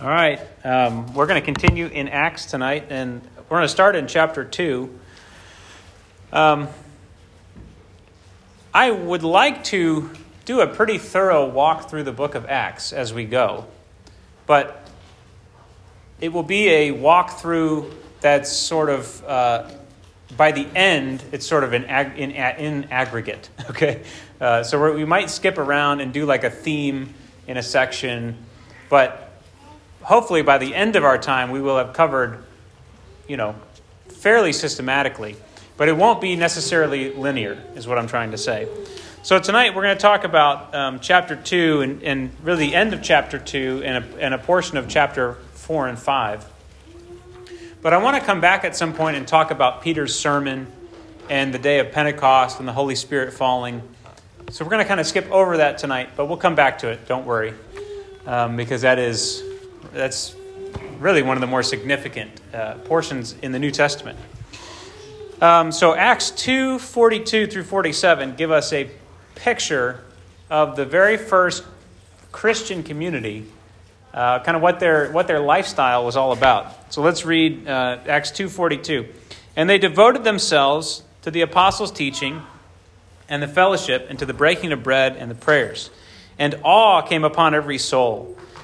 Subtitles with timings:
[0.00, 3.96] All right, um, we're going to continue in Acts tonight, and we're going to start
[3.96, 4.96] in chapter 2.
[6.32, 6.68] Um,
[8.72, 10.08] I would like to
[10.44, 13.66] do a pretty thorough walk through the book of Acts as we go,
[14.46, 14.88] but
[16.20, 19.68] it will be a walkthrough that's sort of, uh,
[20.36, 24.04] by the end, it's sort of in, ag- in, in aggregate, okay?
[24.40, 27.14] Uh, so we might skip around and do like a theme
[27.48, 28.36] in a section,
[28.88, 29.27] but
[30.08, 32.42] hopefully by the end of our time, we will have covered,
[33.28, 33.54] you know,
[34.08, 35.36] fairly systematically.
[35.76, 38.66] But it won't be necessarily linear, is what I'm trying to say.
[39.22, 42.94] So tonight we're going to talk about um, chapter 2 and, and, really the end
[42.94, 46.46] of chapter 2 and a, and a portion of chapter 4 and 5.
[47.82, 50.68] But I want to come back at some point and talk about Peter's sermon
[51.28, 53.82] and the day of Pentecost and the Holy Spirit falling.
[54.48, 56.88] So we're going to kind of skip over that tonight, but we'll come back to
[56.88, 57.06] it.
[57.06, 57.52] Don't worry,
[58.24, 59.42] um, because that is
[59.92, 60.34] that's
[60.98, 64.18] really one of the more significant uh, portions in the New Testament.
[65.40, 68.90] Um, so Acts 2 42 through 47 give us a
[69.36, 70.02] picture
[70.50, 71.64] of the very first
[72.32, 73.46] Christian community,
[74.12, 76.92] uh, kind of what their, what their lifestyle was all about.
[76.92, 79.06] So let's read uh, Acts 2 42.
[79.56, 82.42] And they devoted themselves to the apostles' teaching
[83.28, 85.90] and the fellowship and to the breaking of bread and the prayers.
[86.38, 88.36] And awe came upon every soul.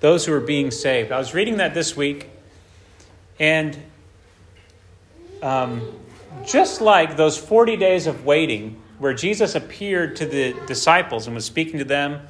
[0.00, 1.12] those who are being saved.
[1.12, 2.28] I was reading that this week,
[3.40, 3.76] and
[5.42, 5.98] um,
[6.46, 11.44] just like those 40 days of waiting, where Jesus appeared to the disciples and was
[11.44, 12.20] speaking to them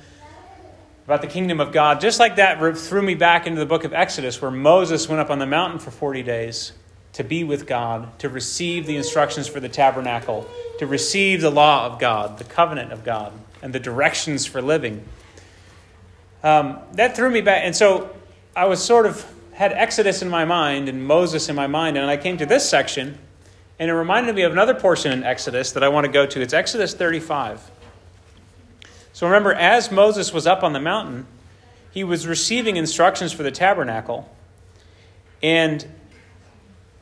[1.07, 3.95] about the kingdom of God, just like that threw me back into the book of
[3.95, 6.73] Exodus, where Moses went up on the mountain for 40 days
[7.15, 10.47] to be with God, to receive the instructions for the tabernacle,
[10.79, 13.33] to receive the law of God, the covenant of God,
[13.63, 15.05] and the directions for living
[16.43, 17.63] um, that threw me back.
[17.65, 18.15] And so
[18.55, 22.09] I was sort of had Exodus in my mind and Moses in my mind, and
[22.09, 23.19] I came to this section,
[23.79, 26.41] and it reminded me of another portion in Exodus that I want to go to.
[26.41, 27.71] It's Exodus 35.
[29.13, 31.27] So remember, as Moses was up on the mountain,
[31.91, 34.33] he was receiving instructions for the tabernacle.
[35.43, 35.85] And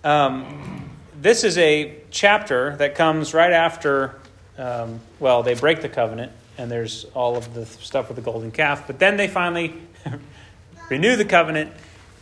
[0.03, 4.19] um, this is a chapter that comes right after,
[4.57, 8.50] um, well, they break the covenant and there's all of the stuff with the golden
[8.50, 8.87] calf.
[8.87, 9.75] But then they finally
[10.91, 11.72] renew the covenant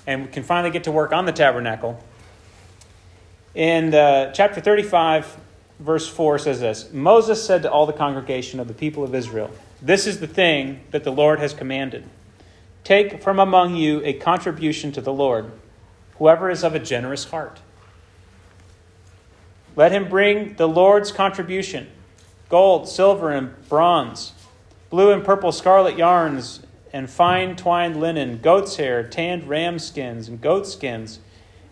[0.06, 2.02] and we can finally get to work on the tabernacle.
[3.54, 5.36] In uh, chapter 35,
[5.78, 9.50] verse 4 says this Moses said to all the congregation of the people of Israel,
[9.80, 12.08] This is the thing that the Lord has commanded.
[12.82, 15.50] Take from among you a contribution to the Lord,
[16.18, 17.60] whoever is of a generous heart.
[19.76, 21.88] Let him bring the Lord's contribution
[22.54, 24.32] gold, silver, and bronze,
[24.88, 26.60] blue and purple scarlet yarns,
[26.92, 31.18] and fine twined linen, goat's hair, tanned ram skins, and goat skins,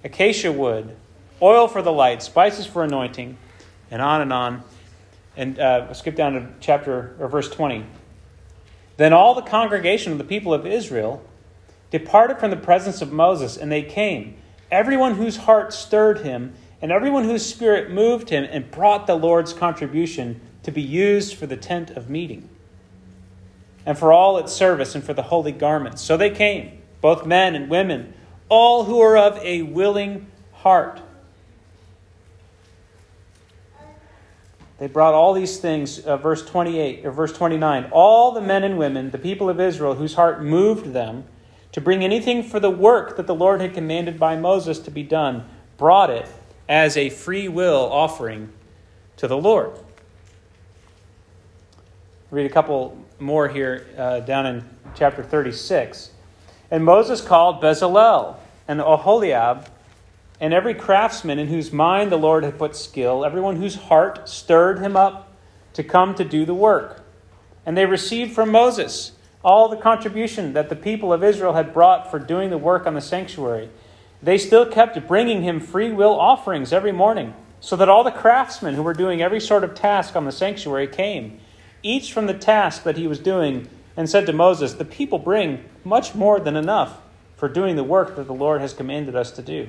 [0.02, 0.96] acacia wood,
[1.40, 3.38] oil for the light, spices for anointing,
[3.92, 4.64] and on and on.
[5.36, 7.86] And uh, skip down to chapter or verse 20.
[8.96, 11.22] Then all the congregation of the people of Israel
[11.92, 14.36] departed from the presence of Moses, and they came,
[14.68, 19.52] everyone whose heart stirred him, and everyone whose spirit moved him, and brought the Lord's
[19.52, 22.48] contribution to be used for the tent of meeting,
[23.84, 26.02] and for all its service, and for the holy garments.
[26.02, 28.14] So they came, both men and women,
[28.48, 31.00] all who are of a willing heart.
[34.78, 37.88] They brought all these things, uh, verse 28 or verse 29.
[37.92, 41.24] All the men and women, the people of Israel, whose heart moved them
[41.72, 45.02] to bring anything for the work that the Lord had commanded by Moses to be
[45.02, 45.44] done,
[45.78, 46.26] brought it
[46.68, 48.52] as a free will offering
[49.16, 49.72] to the Lord
[52.32, 54.64] read a couple more here uh, down in
[54.94, 56.12] chapter 36.
[56.70, 58.36] And Moses called Bezalel
[58.66, 59.66] and Oholiab
[60.40, 64.78] and every craftsman in whose mind the Lord had put skill, everyone whose heart stirred
[64.78, 65.30] him up
[65.74, 67.04] to come to do the work.
[67.66, 69.12] And they received from Moses
[69.44, 72.94] all the contribution that the people of Israel had brought for doing the work on
[72.94, 73.68] the sanctuary.
[74.22, 78.74] They still kept bringing him free will offerings every morning, so that all the craftsmen
[78.74, 81.38] who were doing every sort of task on the sanctuary came
[81.82, 85.64] each from the task that he was doing, and said to Moses, The people bring
[85.84, 87.00] much more than enough
[87.36, 89.68] for doing the work that the Lord has commanded us to do.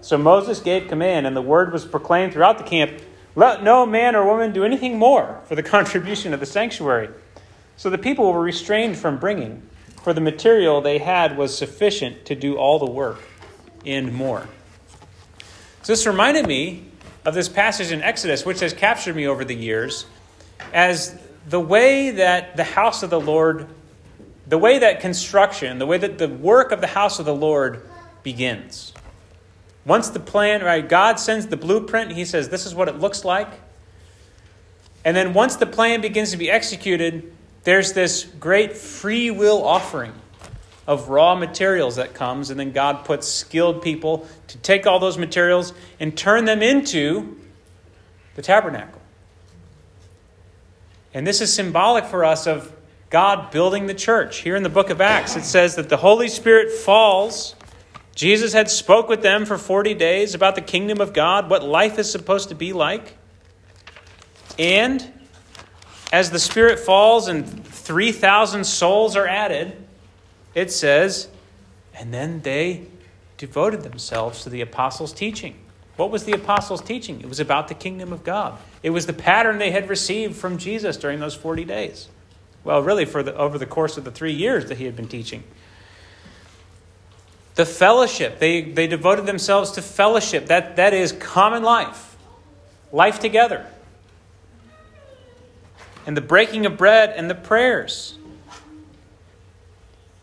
[0.00, 3.00] So Moses gave command, and the word was proclaimed throughout the camp
[3.36, 7.10] let no man or woman do anything more for the contribution of the sanctuary.
[7.76, 9.62] So the people were restrained from bringing,
[10.02, 13.20] for the material they had was sufficient to do all the work
[13.86, 14.48] and more.
[15.82, 16.84] So this reminded me
[17.24, 20.06] of this passage in Exodus, which has captured me over the years,
[20.72, 21.16] as
[21.48, 23.66] the way that the house of the Lord,
[24.46, 27.88] the way that construction, the way that the work of the house of the Lord
[28.22, 28.92] begins.
[29.84, 33.24] Once the plan, right, God sends the blueprint, He says, This is what it looks
[33.24, 33.48] like.
[35.04, 37.32] And then once the plan begins to be executed,
[37.64, 40.12] there's this great free will offering
[40.86, 45.16] of raw materials that comes, and then God puts skilled people to take all those
[45.16, 47.38] materials and turn them into
[48.34, 48.99] the tabernacle.
[51.12, 52.72] And this is symbolic for us of
[53.10, 54.38] God building the church.
[54.38, 57.56] Here in the book of Acts, it says that the Holy Spirit falls.
[58.14, 61.98] Jesus had spoke with them for 40 days about the kingdom of God, what life
[61.98, 63.16] is supposed to be like.
[64.58, 65.12] And
[66.12, 69.76] as the Spirit falls and 3,000 souls are added,
[70.54, 71.28] it says,
[71.94, 72.86] and then they
[73.36, 75.56] devoted themselves to the apostles' teaching.
[76.00, 77.20] What was the apostles' teaching?
[77.20, 78.56] It was about the kingdom of God.
[78.82, 82.08] It was the pattern they had received from Jesus during those 40 days.
[82.64, 85.08] Well, really, for the, over the course of the three years that he had been
[85.08, 85.44] teaching.
[87.54, 90.46] The fellowship, they, they devoted themselves to fellowship.
[90.46, 92.16] That, that is common life,
[92.92, 93.66] life together.
[96.06, 98.16] And the breaking of bread and the prayers.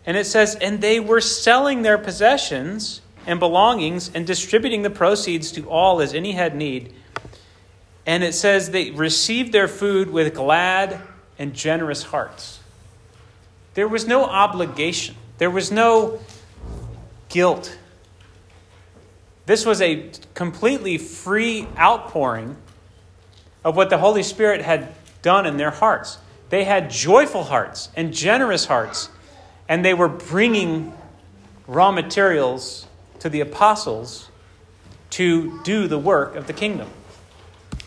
[0.07, 5.51] And it says, and they were selling their possessions and belongings and distributing the proceeds
[5.51, 6.93] to all as any had need.
[8.05, 10.99] And it says they received their food with glad
[11.37, 12.61] and generous hearts.
[13.73, 16.19] There was no obligation, there was no
[17.29, 17.77] guilt.
[19.45, 22.55] This was a completely free outpouring
[23.63, 26.17] of what the Holy Spirit had done in their hearts.
[26.49, 29.09] They had joyful hearts and generous hearts
[29.67, 30.93] and they were bringing
[31.67, 32.86] raw materials
[33.19, 34.29] to the apostles
[35.11, 36.89] to do the work of the kingdom.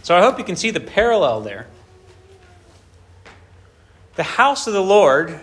[0.03, 1.67] So I hope you can see the parallel there.
[4.17, 5.39] The house of the Lord,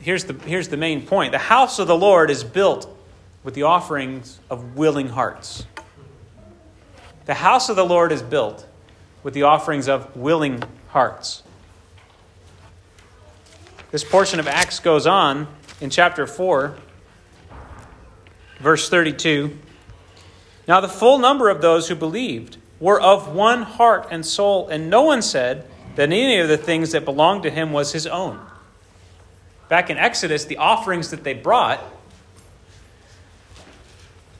[0.00, 2.88] here's the, here's the main point the house of the Lord is built
[3.44, 5.64] with the offerings of willing hearts.
[7.26, 8.66] The house of the Lord is built
[9.22, 11.42] with the offerings of willing hearts.
[13.90, 15.46] This portion of Acts goes on
[15.80, 16.76] in chapter 4,
[18.60, 19.56] verse 32.
[20.68, 24.88] Now, the full number of those who believed were of one heart and soul, and
[24.88, 25.66] no one said
[25.96, 28.40] that any of the things that belonged to him was his own.
[29.68, 31.82] Back in Exodus, the offerings that they brought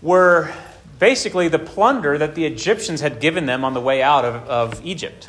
[0.03, 0.53] were
[0.99, 4.87] basically the plunder that the Egyptians had given them on the way out of, of
[4.87, 5.29] Egypt.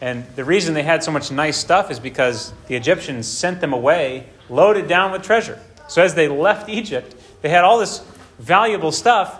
[0.00, 3.72] And the reason they had so much nice stuff is because the Egyptians sent them
[3.72, 5.60] away loaded down with treasure.
[5.88, 8.02] So as they left Egypt, they had all this
[8.38, 9.38] valuable stuff.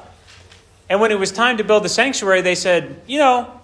[0.88, 3.60] And when it was time to build the sanctuary, they said, you know,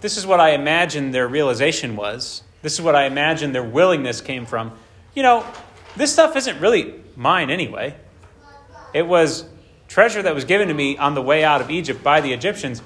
[0.00, 2.42] this is what I imagine their realization was.
[2.62, 4.72] This is what I imagine their willingness came from.
[5.14, 5.46] You know,
[5.96, 7.96] this stuff isn't really mine anyway.
[8.94, 9.44] It was
[9.88, 12.82] treasure that was given to me on the way out of Egypt by the Egyptians.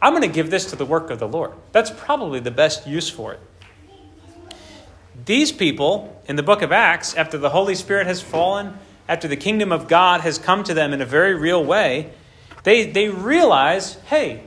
[0.00, 1.52] I'm going to give this to the work of the Lord.
[1.72, 3.40] That's probably the best use for it.
[5.24, 9.36] These people in the book of Acts, after the Holy Spirit has fallen, after the
[9.36, 12.10] kingdom of God has come to them in a very real way,
[12.64, 14.42] they, they realize hey,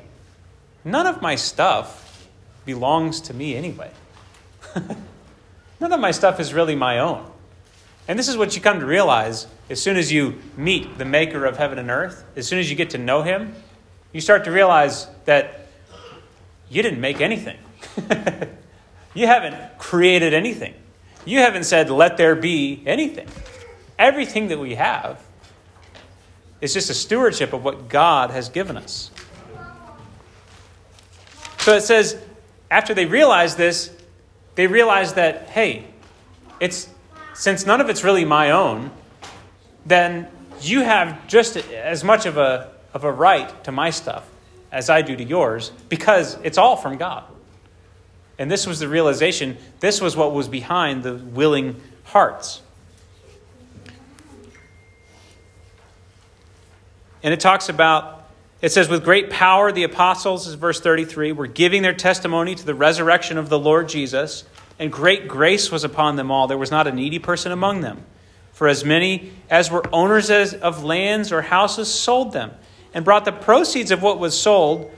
[0.83, 2.27] none of my stuff
[2.65, 3.91] belongs to me anyway.
[5.79, 7.29] none of my stuff is really my own.
[8.07, 11.45] And this is what you come to realize as soon as you meet the maker
[11.45, 13.53] of heaven and earth, as soon as you get to know him,
[14.11, 15.67] you start to realize that
[16.69, 17.57] you didn't make anything.
[19.13, 20.73] you haven't created anything.
[21.25, 23.27] You haven't said, let there be anything.
[24.00, 25.22] Everything that we have
[26.60, 29.12] is just a stewardship of what God has given us.
[31.60, 32.20] So it says,
[32.72, 33.91] after they realize this,
[34.56, 35.86] they realize that, hey,
[36.60, 36.89] it's
[37.34, 38.89] since none of it's really my own,
[39.86, 40.27] then
[40.62, 44.27] you have just as much of a of a right to my stuff
[44.72, 47.24] as I do to yours because it's all from God.
[48.38, 52.62] And this was the realization, this was what was behind the willing hearts.
[57.23, 58.27] And it talks about,
[58.61, 62.65] it says, with great power, the apostles, is verse 33, were giving their testimony to
[62.65, 64.45] the resurrection of the Lord Jesus,
[64.77, 66.47] and great grace was upon them all.
[66.47, 68.03] There was not a needy person among them.
[68.53, 72.51] For as many as were owners of lands or houses sold them,
[72.93, 74.91] and brought the proceeds of what was sold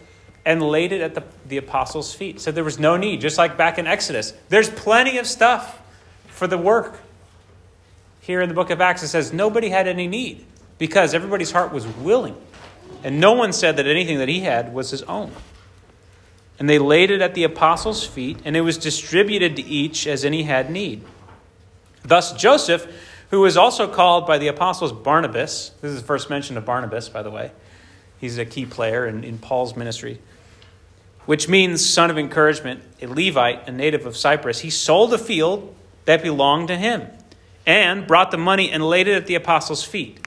[0.46, 2.40] and laid it at the, the apostles' feet.
[2.40, 4.34] So there was no need, just like back in Exodus.
[4.50, 5.80] There's plenty of stuff
[6.28, 7.00] for the work.
[8.22, 10.46] Here in the book of Acts, it says nobody had any need
[10.82, 12.36] because everybody's heart was willing.
[13.04, 15.32] And no one said that anything that he had was his own.
[16.58, 20.26] And they laid it at the apostles' feet, and it was distributed to each as
[20.26, 21.04] any had need.
[22.04, 22.88] Thus, Joseph
[23.30, 25.70] who was also called by the apostles Barnabas.
[25.82, 27.52] This is the first mention of Barnabas, by the way.
[28.20, 30.20] He's a key player in, in Paul's ministry,
[31.28, 34.60] which means son of encouragement, a Levite, a native of Cyprus.
[34.60, 37.08] He sold a field that belonged to him
[37.68, 40.21] and brought the money and laid it at the apostles' feet.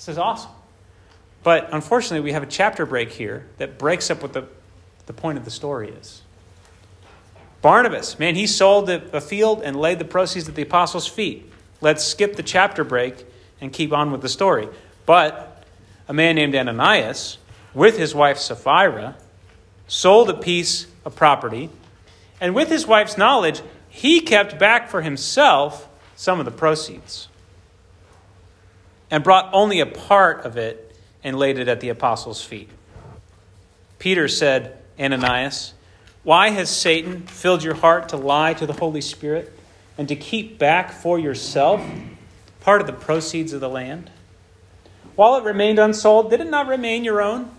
[0.00, 0.50] This is awesome.
[1.42, 4.46] But unfortunately, we have a chapter break here that breaks up what the,
[5.04, 6.22] the point of the story is.
[7.60, 11.52] Barnabas, man, he sold a field and laid the proceeds at the apostles' feet.
[11.82, 13.26] Let's skip the chapter break
[13.60, 14.70] and keep on with the story.
[15.04, 15.66] But
[16.08, 17.36] a man named Ananias,
[17.74, 19.18] with his wife Sapphira,
[19.86, 21.68] sold a piece of property,
[22.40, 27.28] and with his wife's knowledge, he kept back for himself some of the proceeds
[29.10, 32.68] and brought only a part of it and laid it at the apostles' feet.
[33.98, 35.74] Peter said, Ananias,
[36.22, 39.52] why has Satan filled your heart to lie to the Holy Spirit?
[40.00, 41.86] and to keep back for yourself
[42.62, 44.10] part of the proceeds of the land?
[45.14, 47.50] While it remained unsold, did it not remain your own?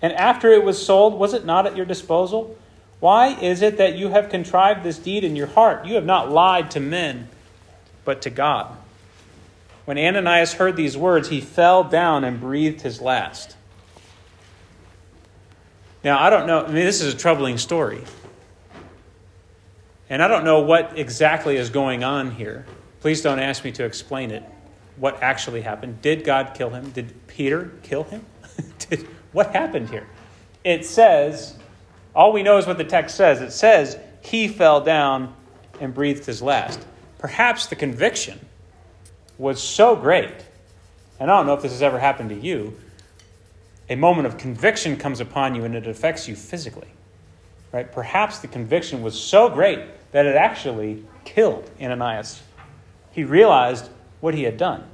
[0.00, 2.56] And after it was sold, was it not at your disposal?
[3.00, 5.84] Why is it that you have contrived this deed in your heart?
[5.84, 7.28] You have not lied to men,
[8.06, 8.74] but to God.
[9.84, 13.54] When Ananias heard these words, he fell down and breathed his last.
[16.02, 18.02] Now, I don't know, I mean, this is a troubling story.
[20.08, 22.64] And I don't know what exactly is going on here.
[23.00, 24.42] Please don't ask me to explain it.
[24.96, 26.00] What actually happened?
[26.00, 26.90] Did God kill him?
[26.90, 28.24] Did Peter kill him?
[28.78, 30.06] Did, what happened here?
[30.64, 31.56] It says,
[32.14, 33.40] all we know is what the text says.
[33.40, 35.34] It says, he fell down
[35.80, 36.80] and breathed his last.
[37.26, 38.38] Perhaps the conviction
[39.36, 40.30] was so great,
[41.18, 42.78] and I don't know if this has ever happened to you.
[43.90, 46.86] A moment of conviction comes upon you and it affects you physically.
[47.72, 47.90] Right?
[47.90, 49.80] Perhaps the conviction was so great
[50.12, 52.42] that it actually killed Ananias.
[53.10, 53.90] He realized
[54.20, 54.84] what he had done.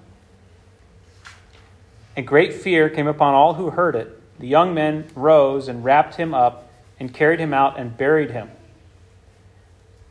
[2.17, 4.19] And great fear came upon all who heard it.
[4.39, 8.51] The young men rose and wrapped him up and carried him out and buried him.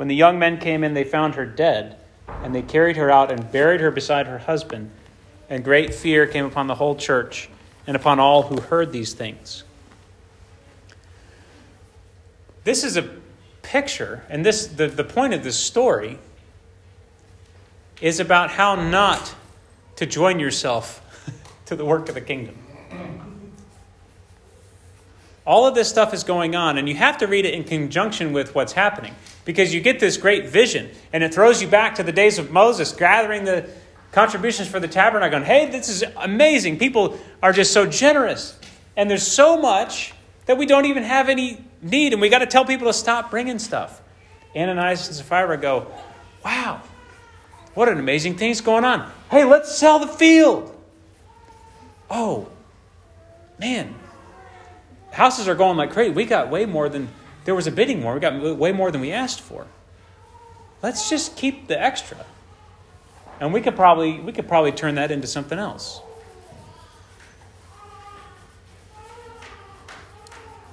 [0.00, 3.30] When the young men came in, they found her dead, and they carried her out
[3.30, 4.90] and buried her beside her husband.
[5.50, 7.50] And great fear came upon the whole church
[7.86, 9.62] and upon all who heard these things.
[12.64, 13.10] This is a
[13.60, 16.18] picture, and this the, the point of this story
[18.00, 19.34] is about how not
[19.96, 21.02] to join yourself
[21.66, 22.56] to the work of the kingdom.
[25.50, 28.32] All of this stuff is going on, and you have to read it in conjunction
[28.32, 32.04] with what's happening because you get this great vision, and it throws you back to
[32.04, 33.68] the days of Moses gathering the
[34.12, 35.38] contributions for the tabernacle.
[35.38, 36.78] And hey, this is amazing.
[36.78, 38.56] People are just so generous,
[38.96, 40.14] and there's so much
[40.46, 43.28] that we don't even have any need, and we got to tell people to stop
[43.28, 44.00] bringing stuff.
[44.54, 45.88] Ananias and Sapphira go,
[46.44, 46.80] Wow,
[47.74, 49.10] what an amazing thing's going on.
[49.32, 50.72] Hey, let's sell the field.
[52.08, 52.48] Oh,
[53.58, 53.96] man,
[55.12, 56.12] houses are going like crazy.
[56.12, 57.08] We got way more than,
[57.44, 58.14] there was a bidding war.
[58.14, 59.66] We got way more than we asked for.
[60.82, 62.24] Let's just keep the extra.
[63.40, 66.00] And we could probably, we could probably turn that into something else.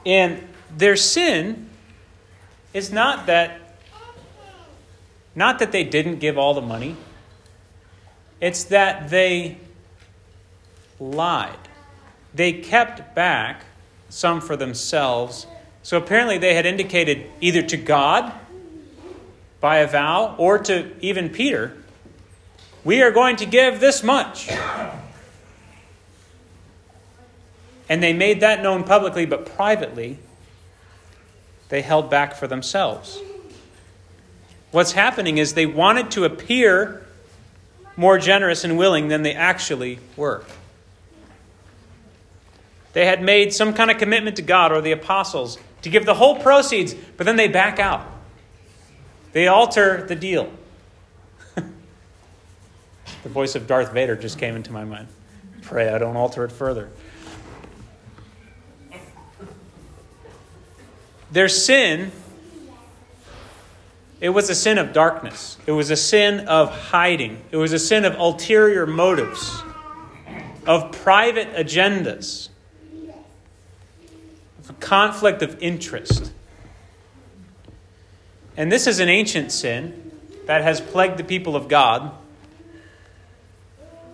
[0.05, 1.69] And their sin
[2.73, 3.61] is not that
[5.35, 6.95] not that they didn't give all the money.
[8.41, 9.57] It's that they
[10.99, 11.59] lied.
[12.33, 13.65] They kept back
[14.09, 15.47] some for themselves.
[15.83, 18.31] So apparently they had indicated either to God
[19.59, 21.75] by a vow or to even Peter,
[22.83, 24.49] we are going to give this much.
[27.89, 30.19] And they made that known publicly, but privately,
[31.69, 33.19] they held back for themselves.
[34.71, 37.05] What's happening is they wanted to appear
[37.95, 40.43] more generous and willing than they actually were.
[42.93, 46.15] They had made some kind of commitment to God or the apostles to give the
[46.15, 48.05] whole proceeds, but then they back out.
[49.33, 50.51] They alter the deal.
[51.55, 55.07] the voice of Darth Vader just came into my mind.
[55.61, 56.89] Pray I don't alter it further.
[61.31, 62.11] Their sin,
[64.21, 65.57] it was a sin of darkness.
[65.65, 67.41] It was a sin of hiding.
[67.51, 69.61] It was a sin of ulterior motives,
[70.65, 72.49] of private agendas,
[74.79, 76.31] conflict of interest.
[78.55, 80.11] And this is an ancient sin
[80.45, 82.11] that has plagued the people of God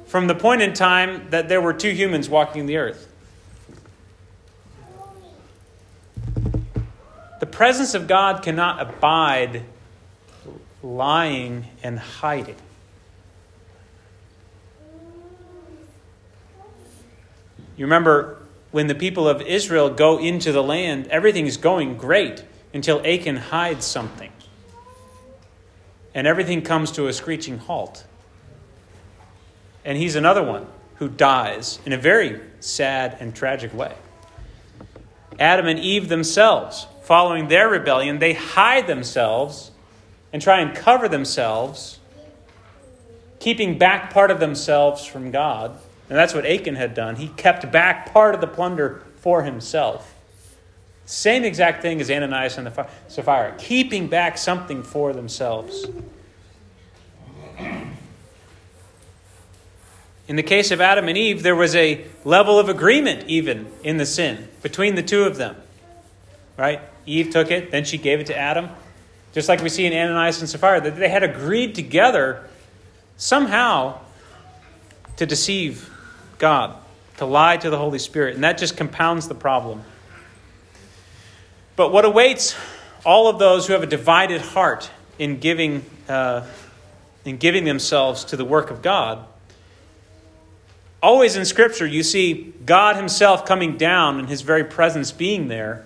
[0.05, 3.09] from the point in time that there were two humans walking the earth.
[7.39, 9.63] The presence of God cannot abide
[10.83, 12.55] lying and hiding.
[17.75, 18.42] You remember
[18.73, 23.85] when the people of Israel go into the land, everything's going great until Achan hides
[23.85, 24.31] something.
[26.15, 28.03] And everything comes to a screeching halt.
[29.85, 30.65] And he's another one
[30.95, 33.93] who dies in a very sad and tragic way.
[35.39, 39.69] Adam and Eve themselves following their rebellion, they hide themselves
[40.31, 41.99] and try and cover themselves,
[43.39, 45.77] keeping back part of themselves from God.
[46.09, 47.15] And that's what Achan had done.
[47.15, 50.13] He kept back part of the plunder for himself.
[51.05, 55.85] Same exact thing as Ananias and the Sapphira, keeping back something for themselves.
[60.27, 63.97] In the case of Adam and Eve, there was a level of agreement even in
[63.97, 65.55] the sin between the two of them.
[66.55, 66.79] Right?
[67.05, 68.69] Eve took it, then she gave it to Adam.
[69.33, 72.47] Just like we see in Ananias and Sapphira, that they had agreed together
[73.17, 73.99] somehow
[75.17, 75.89] to deceive
[76.37, 76.75] God,
[77.17, 78.35] to lie to the Holy Spirit.
[78.35, 79.83] And that just compounds the problem.
[81.75, 82.55] But what awaits
[83.05, 86.45] all of those who have a divided heart in giving, uh,
[87.25, 89.25] in giving themselves to the work of God?
[91.01, 95.85] Always in Scripture, you see God Himself coming down and His very presence being there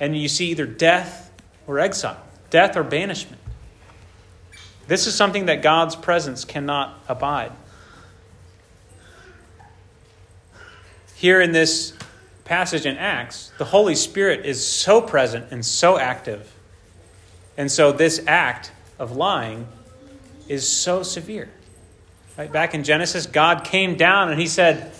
[0.00, 1.30] and you see either death
[1.66, 3.40] or exile, death or banishment.
[4.88, 7.52] This is something that God's presence cannot abide.
[11.20, 11.92] Here in this
[12.46, 16.50] passage in Acts, the Holy Spirit is so present and so active.
[17.58, 19.68] And so this act of lying
[20.48, 21.50] is so severe.
[22.38, 22.50] Right?
[22.50, 24.92] Back in Genesis, God came down and he said,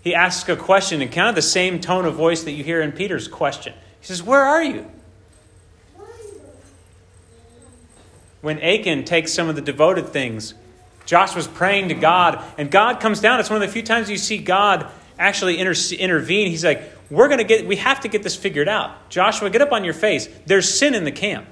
[0.00, 2.82] he asked a question in kind of the same tone of voice that you hear
[2.82, 3.72] in Peter's question.
[4.00, 4.90] He says, Where are you?
[8.40, 10.54] When Achan takes some of the devoted things,
[11.06, 13.38] Joshua's praying to God, and God comes down.
[13.38, 16.50] It's one of the few times you see God actually inter- intervene.
[16.50, 19.08] He's like, We're going to get, we have to get this figured out.
[19.08, 20.28] Joshua, get up on your face.
[20.46, 21.46] There's sin in the camp.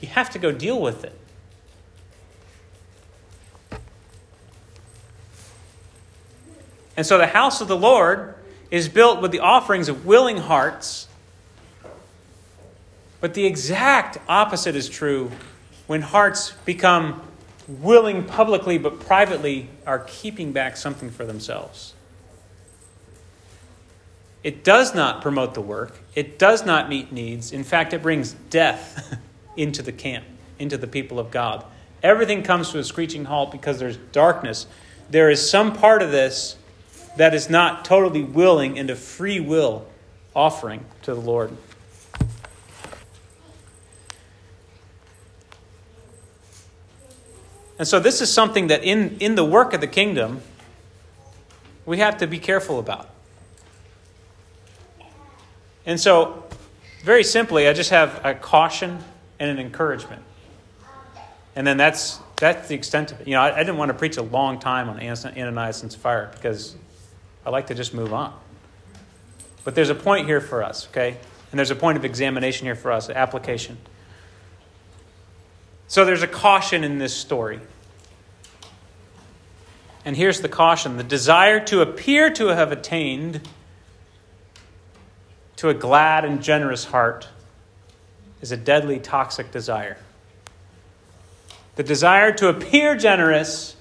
[0.00, 1.18] You have to go deal with it.
[6.96, 8.34] And so the house of the Lord
[8.70, 11.08] is built with the offerings of willing hearts
[13.20, 15.30] but the exact opposite is true
[15.86, 17.22] when hearts become
[17.68, 21.94] willing publicly but privately are keeping back something for themselves.
[24.42, 27.52] It does not promote the work, it does not meet needs.
[27.52, 29.18] In fact, it brings death
[29.56, 30.24] into the camp,
[30.58, 31.64] into the people of God.
[32.02, 34.66] Everything comes to a screeching halt because there's darkness.
[35.10, 36.56] There is some part of this
[37.18, 39.86] that is not totally willing and a free will
[40.34, 41.54] offering to the Lord.
[47.78, 50.42] And so, this is something that in, in the work of the kingdom,
[51.84, 53.09] we have to be careful about.
[55.86, 56.44] And so,
[57.02, 58.98] very simply, I just have a caution
[59.38, 60.22] and an encouragement.
[61.56, 63.26] And then that's, that's the extent of it.
[63.26, 66.30] You know, I, I didn't want to preach a long time on Ananias and Sapphira
[66.34, 66.76] because
[67.44, 68.38] I like to just move on.
[69.64, 71.16] But there's a point here for us, okay?
[71.50, 73.78] And there's a point of examination here for us, application.
[75.88, 77.60] So there's a caution in this story.
[80.04, 83.40] And here's the caution the desire to appear to have attained
[85.60, 87.28] to a glad and generous heart
[88.40, 89.98] is a deadly toxic desire.
[91.76, 93.76] The desire to appear generous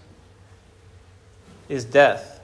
[1.69, 2.41] is death.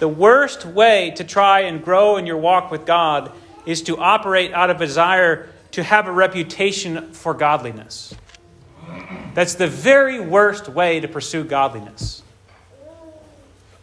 [0.00, 3.30] The worst way to try and grow in your walk with God
[3.66, 8.12] is to operate out of desire to have a reputation for godliness.
[9.34, 12.24] That's the very worst way to pursue godliness.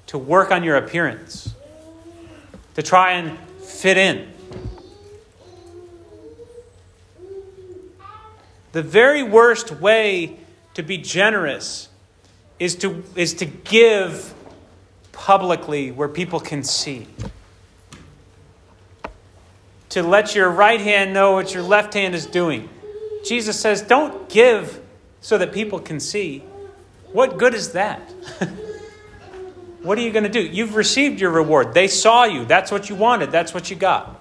[0.07, 1.55] To work on your appearance,
[2.75, 3.37] to try and
[3.73, 4.31] fit in.
[8.71, 10.37] The very worst way
[10.73, 11.89] to be generous
[12.59, 14.33] is to, is to give
[15.11, 17.07] publicly where people can see.
[19.89, 22.69] To let your right hand know what your left hand is doing.
[23.25, 24.81] Jesus says, don't give
[25.21, 26.39] so that people can see.
[27.11, 28.01] What good is that?
[29.83, 30.41] what are you going to do?
[30.41, 31.73] You've received your reward.
[31.73, 32.45] They saw you.
[32.45, 33.31] That's what you wanted.
[33.31, 34.19] That's what you got.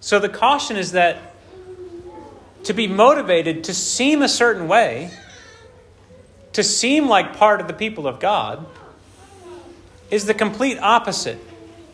[0.00, 1.34] So the caution is that
[2.64, 5.10] to be motivated to seem a certain way,
[6.52, 8.66] to seem like part of the people of God,
[10.10, 11.38] is the complete opposite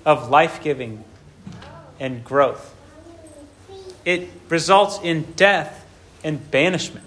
[0.04, 1.04] of life giving
[2.00, 2.74] and growth
[4.04, 5.86] it results in death
[6.24, 7.06] and banishment.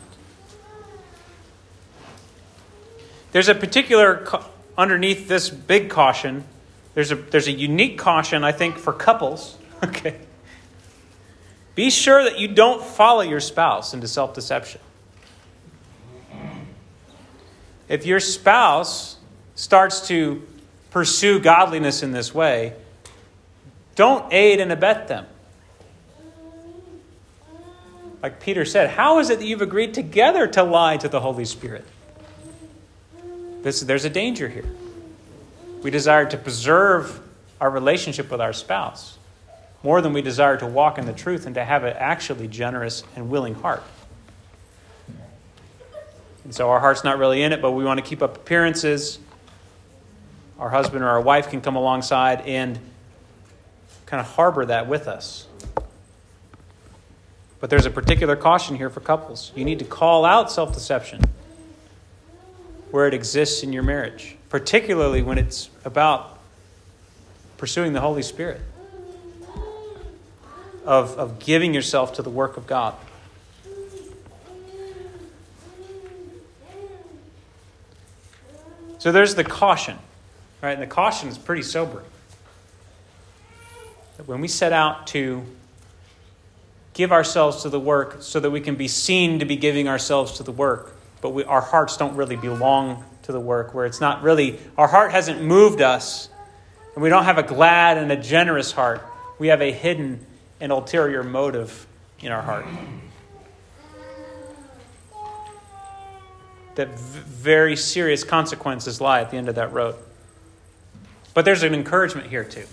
[3.33, 4.25] There's a particular,
[4.77, 6.45] underneath this big caution,
[6.93, 9.57] there's a, there's a unique caution, I think, for couples.
[9.83, 10.15] Okay.
[11.75, 14.79] Be sure that you don't follow your spouse into self deception.
[17.89, 19.17] If your spouse
[19.55, 20.41] starts to
[20.89, 22.75] pursue godliness in this way,
[23.95, 25.25] don't aid and abet them
[28.23, 31.43] like Peter said, how is it that you've agreed together to lie to the Holy
[31.43, 31.85] Spirit?
[33.63, 34.69] This, there's a danger here.
[35.81, 37.21] We desire to preserve
[37.59, 39.17] our relationship with our spouse
[39.83, 43.03] more than we desire to walk in the truth and to have an actually generous
[43.15, 43.83] and willing heart.
[46.43, 49.17] And so our heart's not really in it, but we want to keep up appearances.
[50.59, 52.79] Our husband or our wife can come alongside and
[54.05, 55.47] kind of harbor that with us.
[57.61, 59.53] But there's a particular caution here for couples.
[59.55, 61.21] You need to call out self deception
[62.93, 66.37] where it exists in your marriage, particularly when it's about
[67.57, 68.61] pursuing the Holy Spirit,
[70.85, 72.93] of, of giving yourself to the work of God.
[78.99, 79.97] So there's the caution,
[80.61, 80.73] right?
[80.73, 82.05] And the caution is pretty sobering.
[84.17, 85.43] That when we set out to
[86.93, 90.33] give ourselves to the work so that we can be seen to be giving ourselves
[90.33, 94.01] to the work, but we, our hearts don't really belong to the work, where it's
[94.01, 96.27] not really, our heart hasn't moved us,
[96.93, 99.01] and we don't have a glad and a generous heart.
[99.39, 100.23] We have a hidden
[100.59, 101.87] and ulterior motive
[102.19, 102.65] in our heart.
[106.75, 109.95] That very serious consequences lie at the end of that road.
[111.33, 112.65] But there's an encouragement here, too.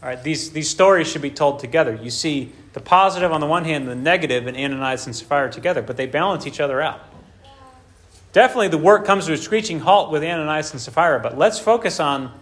[0.00, 1.98] All right, these, these stories should be told together.
[2.00, 5.82] You see the positive on the one hand, the negative in Ananias and Sapphira together,
[5.82, 7.00] but they balance each other out.
[8.34, 12.00] Definitely the work comes to a screeching halt with Ananias and Sapphira, but let's focus
[12.00, 12.32] on,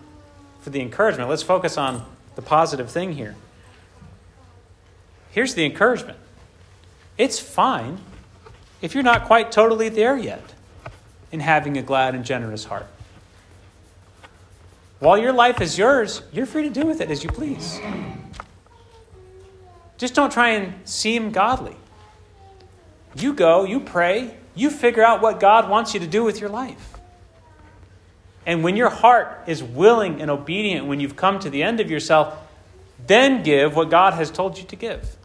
[0.63, 3.37] for the encouragement, let's focus on the positive thing here.
[5.31, 6.19] Here's the encouragement
[7.19, 7.99] it's fine
[8.81, 10.55] if you're not quite totally there yet
[11.31, 12.87] in having a glad and generous heart.
[14.99, 17.79] While your life is yours, you're free to do with it as you please.
[19.99, 21.77] Just don't try and seem godly.
[23.15, 26.51] You go, you pray, you figure out what God wants you to do with your
[26.51, 26.93] life.
[28.45, 31.91] And when your heart is willing and obedient, when you've come to the end of
[31.91, 32.37] yourself,
[33.07, 35.17] then give what God has told you to give.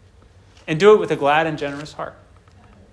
[0.67, 2.15] And do it with a glad and generous heart.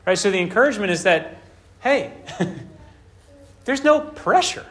[0.06, 0.16] Right?
[0.18, 1.38] So the encouragement is that,
[1.80, 2.12] hey,
[3.64, 4.66] there's no pressure.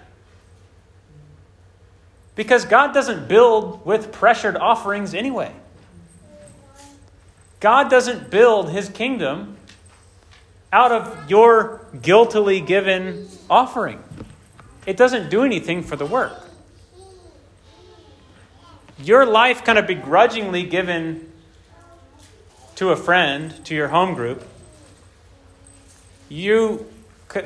[2.36, 5.54] Because God doesn't build with pressured offerings anyway.
[7.60, 9.58] God doesn't build his kingdom
[10.74, 14.04] out of your guiltily given offering.
[14.88, 16.34] It doesn't do anything for the work.
[18.98, 21.32] Your life kind of begrudgingly given
[22.76, 24.44] to a friend, to your home group,
[26.28, 26.88] you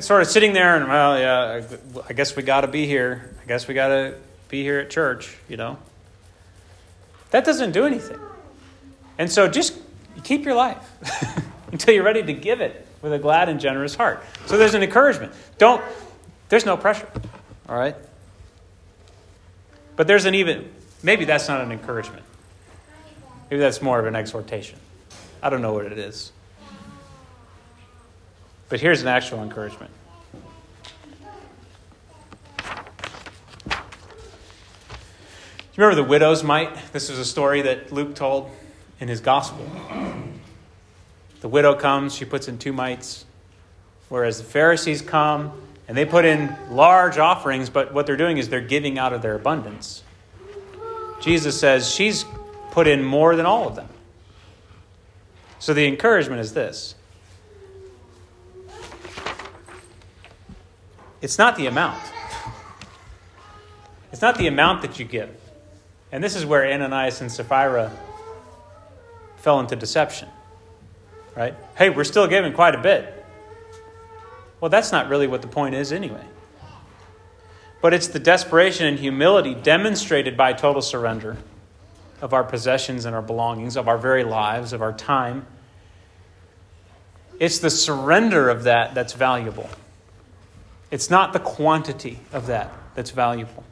[0.00, 1.66] sort of sitting there and, well, yeah,
[2.08, 3.36] I guess we got to be here.
[3.42, 4.14] I guess we got to
[4.48, 5.76] be here at church, you know.
[7.30, 8.18] That doesn't do anything.
[9.18, 9.78] And so just
[10.24, 10.78] keep your life
[11.72, 14.22] until you're ready to give it with a glad and generous heart.
[14.46, 15.32] So there's an encouragement.
[15.58, 15.82] Don't,
[16.48, 17.08] there's no pressure,
[17.68, 17.96] all right?
[19.96, 20.70] But there's an even,
[21.02, 22.24] maybe that's not an encouragement.
[23.50, 24.78] Maybe that's more of an exhortation.
[25.42, 26.32] I don't know what it is.
[28.68, 29.92] But here's an actual encouragement.
[35.78, 36.76] you remember the widow's mite?
[36.92, 38.50] This was a story that Luke told
[38.98, 39.64] in his gospel.
[41.40, 43.24] The widow comes, she puts in two mites.
[44.08, 45.52] Whereas the Pharisees come
[45.86, 49.22] and they put in large offerings, but what they're doing is they're giving out of
[49.22, 50.02] their abundance.
[51.20, 52.24] Jesus says she's
[52.70, 53.88] put in more than all of them.
[55.58, 56.94] So the encouragement is this
[61.20, 62.00] it's not the amount.
[64.12, 65.34] It's not the amount that you give.
[66.12, 67.92] And this is where Ananias and Sapphira
[69.36, 70.28] fell into deception.
[71.38, 71.54] Right?
[71.76, 73.24] Hey, we're still giving quite a bit.
[74.60, 76.24] Well, that's not really what the point is anyway.
[77.80, 81.36] But it's the desperation and humility demonstrated by total surrender
[82.20, 85.46] of our possessions and our belongings, of our very lives, of our time.
[87.38, 89.70] It's the surrender of that that's valuable.
[90.90, 93.62] It's not the quantity of that that's valuable.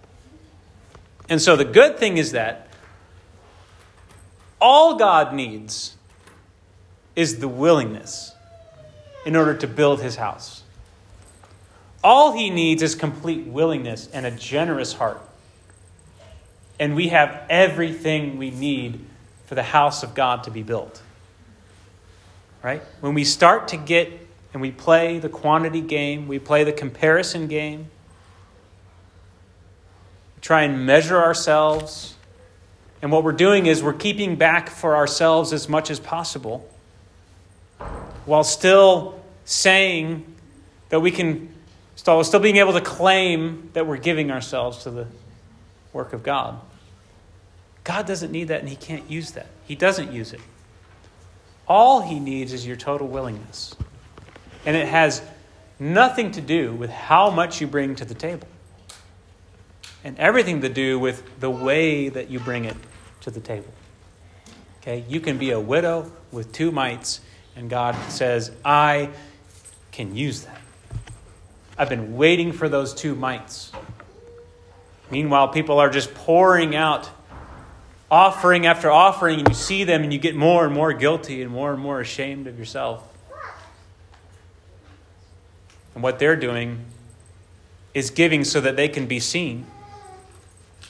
[1.28, 2.68] And so the good thing is that
[4.60, 5.95] all God needs
[7.16, 8.34] is the willingness
[9.24, 10.62] in order to build his house.
[12.04, 15.20] All he needs is complete willingness and a generous heart.
[16.78, 19.00] And we have everything we need
[19.46, 21.02] for the house of God to be built.
[22.62, 22.82] Right?
[23.00, 24.12] When we start to get
[24.52, 27.90] and we play the quantity game, we play the comparison game,
[30.40, 32.14] try and measure ourselves.
[33.02, 36.68] And what we're doing is we're keeping back for ourselves as much as possible
[38.26, 40.24] while still saying
[40.90, 41.48] that we can,
[41.94, 45.06] still, still being able to claim that we're giving ourselves to the
[45.92, 46.60] work of God.
[47.84, 49.46] God doesn't need that and He can't use that.
[49.64, 50.40] He doesn't use it.
[51.66, 53.74] All He needs is your total willingness.
[54.64, 55.22] And it has
[55.78, 58.48] nothing to do with how much you bring to the table,
[60.04, 62.76] and everything to do with the way that you bring it
[63.20, 63.72] to the table.
[64.80, 65.04] Okay?
[65.08, 67.20] You can be a widow with two mites,
[67.56, 69.10] and God says, I
[69.90, 70.60] can use that.
[71.78, 73.72] I've been waiting for those two mites.
[75.10, 77.10] Meanwhile, people are just pouring out
[78.10, 81.50] offering after offering, and you see them and you get more and more guilty and
[81.50, 83.02] more and more ashamed of yourself.
[85.94, 86.84] And what they're doing
[87.94, 89.66] is giving so that they can be seen.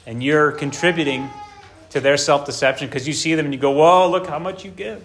[0.05, 1.31] And you're contributing
[1.90, 4.64] to their self deception because you see them and you go, Whoa, look how much
[4.64, 5.05] you give.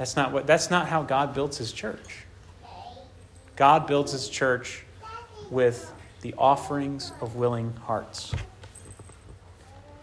[0.00, 2.24] That's not, what, that's not how God builds his church.
[3.54, 4.82] God builds his church
[5.50, 8.32] with the offerings of willing hearts.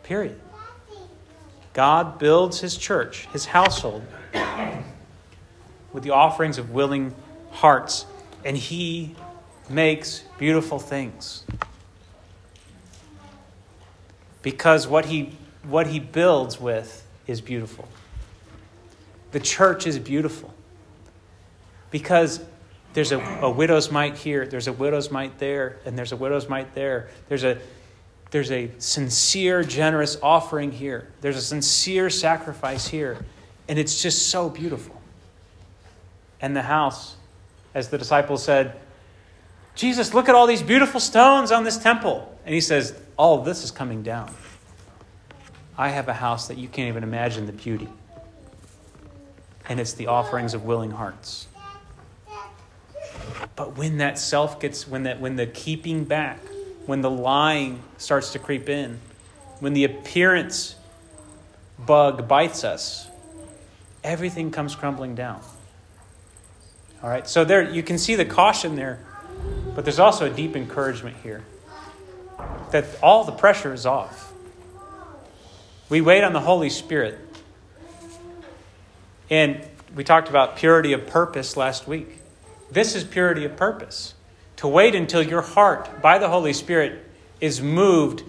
[0.03, 0.39] Period.
[1.73, 4.03] God builds his church, his household,
[5.91, 7.15] with the offerings of willing
[7.49, 8.05] hearts,
[8.45, 9.15] and he
[9.67, 11.43] makes beautiful things.
[14.43, 17.87] Because what he, what he builds with is beautiful.
[19.31, 20.53] The church is beautiful.
[21.91, 22.43] Because
[22.93, 26.49] there's a, a widow's mite here, there's a widow's mite there, and there's a widow's
[26.49, 27.09] mite there.
[27.27, 27.59] There's a
[28.31, 31.07] there's a sincere, generous offering here.
[31.21, 33.25] There's a sincere sacrifice here.
[33.69, 35.01] And it's just so beautiful.
[36.41, 37.15] And the house,
[37.73, 38.79] as the disciples said,
[39.75, 42.37] Jesus, look at all these beautiful stones on this temple.
[42.45, 44.33] And he says, All of this is coming down.
[45.77, 47.87] I have a house that you can't even imagine the beauty.
[49.67, 51.47] And it's the offerings of willing hearts.
[53.55, 56.39] But when that self gets, when, that, when the keeping back,
[56.85, 58.99] when the lying starts to creep in,
[59.59, 60.75] when the appearance
[61.77, 63.07] bug bites us,
[64.03, 65.41] everything comes crumbling down.
[67.03, 68.99] All right, so there you can see the caution there,
[69.75, 71.43] but there's also a deep encouragement here
[72.71, 74.31] that all the pressure is off.
[75.89, 77.17] We wait on the Holy Spirit.
[79.29, 82.19] And we talked about purity of purpose last week.
[82.71, 84.13] This is purity of purpose
[84.57, 87.03] to wait until your heart, by the Holy Spirit,
[87.39, 88.23] is moved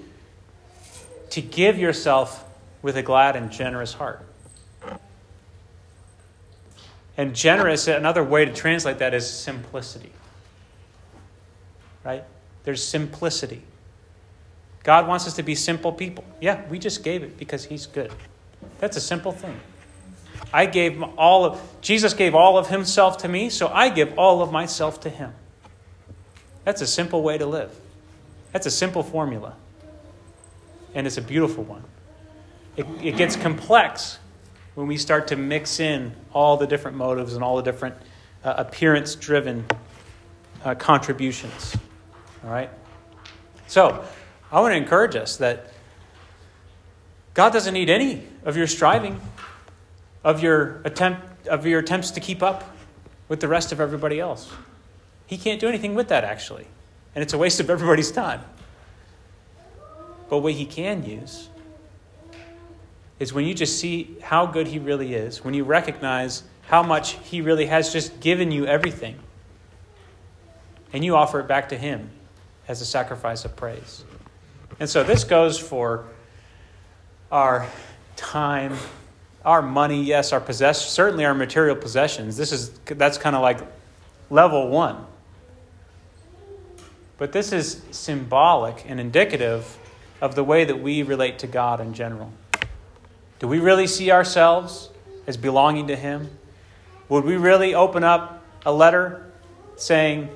[1.31, 2.45] to give yourself
[2.83, 4.25] with a glad and generous heart.
[7.17, 10.13] And generous, another way to translate that is simplicity.
[12.05, 12.23] Right?
[12.65, 13.63] There's simplicity.
[14.85, 16.25] God wants us to be simple people.
[16.41, 18.13] Yeah, we just gave it because He's good.
[18.79, 19.59] That's a simple thing.
[20.53, 24.43] I gave all of, Jesus gave all of Himself to me, so I give all
[24.43, 25.33] of myself to Him.
[26.65, 27.75] That's a simple way to live.
[28.53, 29.55] That's a simple formula.
[30.95, 31.85] And it's a beautiful one.
[32.77, 34.19] It, it gets complex
[34.75, 37.97] when we start to mix in all the different motives and all the different
[38.45, 39.67] uh, appearance driven
[40.65, 41.77] uh, contributions.
[42.45, 42.71] All right?
[43.67, 44.05] So,
[44.51, 45.73] I want to encourage us that
[47.35, 49.21] God doesn't need any of your striving.
[50.25, 52.77] Of your attempt of your attempts to keep up
[53.29, 54.53] with the rest of everybody else.
[55.27, 56.67] He can't do anything with that actually.
[57.15, 58.43] And it's a waste of everybody's time.
[60.29, 61.49] But what he can use
[63.19, 67.13] is when you just see how good he really is, when you recognize how much
[67.13, 69.19] he really has just given you everything,
[70.93, 72.11] and you offer it back to him
[72.69, 74.05] as a sacrifice of praise.
[74.79, 76.05] And so this goes for
[77.33, 77.67] our
[78.17, 78.77] time,
[79.45, 82.37] our money, yes, our possessions, certainly our material possessions.
[82.37, 83.61] This is that's kind of like
[84.31, 85.07] level 1.
[87.19, 89.77] But this is symbolic and indicative
[90.21, 92.33] of the way that we relate to God in general.
[93.39, 94.91] Do we really see ourselves
[95.27, 96.31] as belonging to Him?
[97.09, 99.31] Would we really open up a letter
[99.77, 100.29] saying,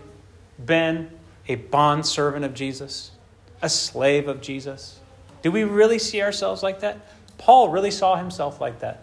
[0.59, 1.11] Ben,
[1.49, 3.11] a bond servant of Jesus,
[3.61, 5.01] a slave of Jesus?
[5.43, 6.99] Do we really see ourselves like that?
[7.43, 9.03] Paul really saw himself like that.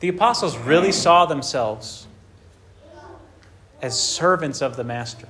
[0.00, 2.06] The apostles really saw themselves
[3.82, 5.28] as servants of the Master.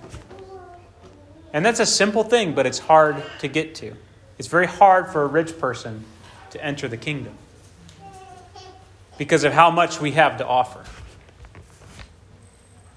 [1.53, 3.97] And that's a simple thing, but it's hard to get to.
[4.39, 6.05] It's very hard for a rich person
[6.51, 7.35] to enter the kingdom
[9.19, 10.85] because of how much we have to offer.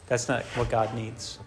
[0.07, 1.39] That's not what God needs.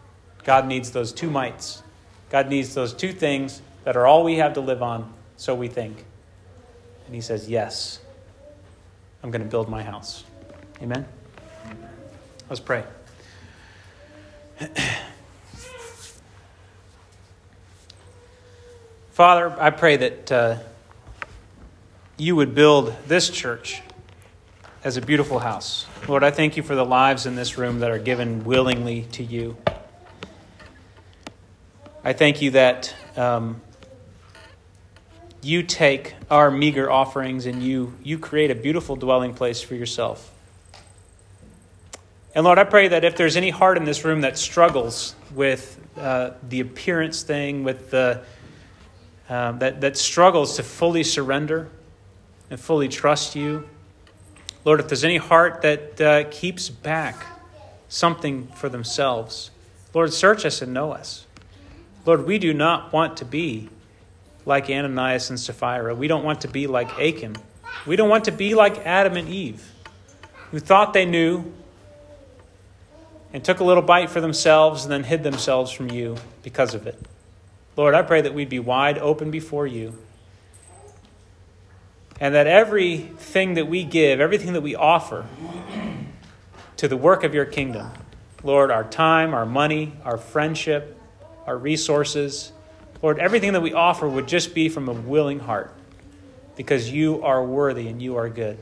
[0.42, 1.84] God needs those two mites.
[2.30, 5.68] God needs those two things that are all we have to live on, so we
[5.68, 6.04] think.
[7.06, 8.00] And He says, Yes,
[9.22, 10.24] I'm going to build my house.
[10.82, 11.06] Amen?
[12.48, 12.84] Let's pray.
[19.10, 20.58] Father, I pray that uh,
[22.18, 23.82] you would build this church
[24.84, 25.86] as a beautiful house.
[26.06, 29.24] Lord, I thank you for the lives in this room that are given willingly to
[29.24, 29.56] you.
[32.04, 33.60] I thank you that um,
[35.46, 40.32] you take our meager offerings and you, you create a beautiful dwelling place for yourself.
[42.34, 45.80] And Lord, I pray that if there's any heart in this room that struggles with
[45.96, 48.22] uh, the appearance thing, with the
[49.28, 51.68] um, that, that struggles to fully surrender
[52.50, 53.68] and fully trust you.
[54.64, 57.26] Lord, if there's any heart that uh, keeps back
[57.88, 59.50] something for themselves,
[59.94, 61.26] Lord, search us and know us.
[62.04, 63.68] Lord, we do not want to be
[64.46, 65.94] like Ananias and Sapphira.
[65.94, 67.36] We don't want to be like Achan.
[67.84, 69.62] We don't want to be like Adam and Eve,
[70.50, 71.52] who thought they knew
[73.32, 76.86] and took a little bite for themselves and then hid themselves from you because of
[76.86, 76.98] it.
[77.76, 79.98] Lord, I pray that we'd be wide open before you.
[82.18, 85.26] And that everything that we give, everything that we offer
[86.78, 87.90] to the work of your kingdom,
[88.42, 90.98] Lord, our time, our money, our friendship,
[91.46, 92.52] our resources,
[93.02, 95.72] Lord, everything that we offer would just be from a willing heart
[96.56, 98.58] because you are worthy and you are good.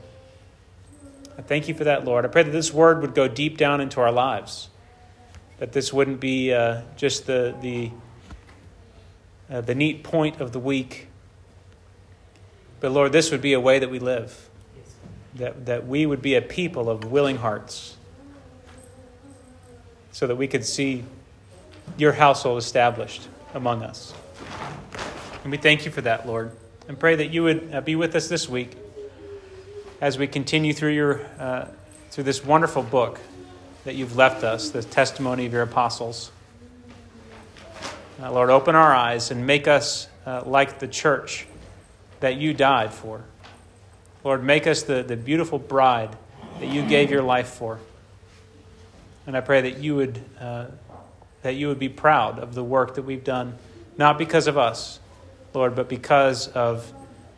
[1.37, 2.25] I thank you for that, Lord.
[2.25, 4.69] I pray that this word would go deep down into our lives,
[5.59, 7.91] that this wouldn't be uh, just the, the
[9.49, 11.07] uh, the neat point of the week.
[12.79, 14.49] But Lord, this would be a way that we live,
[15.35, 17.95] that, that we would be a people of willing hearts,
[20.11, 21.03] so that we could see
[21.97, 24.13] your household established among us.
[25.43, 26.51] And we thank you for that, Lord,
[26.87, 28.75] and pray that you would uh, be with us this week
[30.01, 31.67] as we continue through your uh,
[32.11, 33.19] through this wonderful book
[33.83, 36.31] that you've left us, the testimony of your apostles.
[38.21, 41.45] Uh, Lord, open our eyes and make us uh, like the church
[42.21, 43.23] that you died for.
[44.23, 46.15] Lord, make us the, the beautiful bride
[46.59, 47.79] that you gave your life for.
[49.27, 50.67] And I pray that you would uh,
[51.41, 53.55] that you would be proud of the work that we've done,
[53.97, 54.99] not because of us,
[55.53, 56.91] Lord, but because of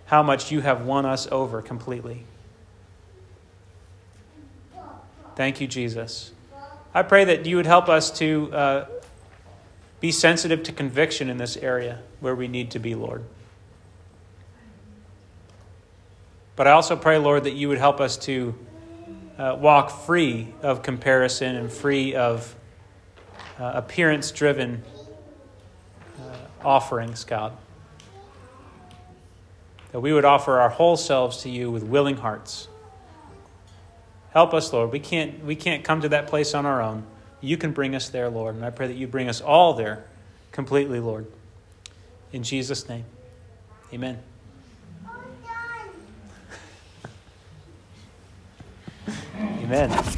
[0.06, 2.24] how much you have won us over completely.
[5.36, 6.32] Thank you, Jesus.
[6.94, 8.86] I pray that you would help us to uh,
[10.00, 13.24] be sensitive to conviction in this area where we need to be, Lord.
[16.56, 18.56] But I also pray, Lord, that you would help us to
[19.38, 22.56] uh, walk free of comparison and free of
[23.60, 24.82] uh, appearance driven
[26.64, 27.56] offerings, God.
[29.92, 32.68] That we would offer our whole selves to you with willing hearts.
[34.32, 34.92] Help us, Lord.
[34.92, 37.04] We can't, we can't come to that place on our own.
[37.42, 38.56] You can bring us there, Lord.
[38.56, 40.06] And I pray that you bring us all there
[40.52, 41.28] completely, Lord.
[42.34, 43.06] In Jesus' name,
[43.94, 44.20] amen.
[49.40, 50.18] Amen.